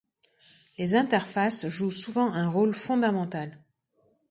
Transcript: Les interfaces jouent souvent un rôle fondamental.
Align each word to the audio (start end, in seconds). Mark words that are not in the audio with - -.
Les 0.79 0.95
interfaces 0.95 1.67
jouent 1.69 1.91
souvent 1.91 2.33
un 2.33 2.49
rôle 2.49 2.73
fondamental. 2.73 3.59